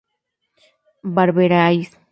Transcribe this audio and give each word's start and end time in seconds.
beberíais 1.17 1.93